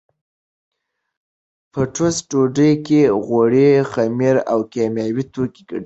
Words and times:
په 1.71 1.81
ټوسټ 1.93 2.21
ډوډۍ 2.31 2.71
کې 2.85 3.01
غوړي، 3.25 3.69
خمیر 3.91 4.35
او 4.51 4.59
کیمیاوي 4.73 5.23
توکي 5.33 5.61
ګډېږي. 5.69 5.79